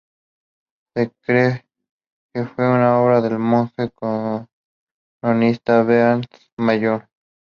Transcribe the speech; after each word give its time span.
Se 0.95 1.11
cree 1.21 1.63
que 2.33 2.43
fue 2.45 2.65
obra 2.65 3.21
del 3.21 3.37
monje 3.37 3.91
cronista 5.21 5.83
Bernat 5.83 6.25
Mallol. 6.57 7.07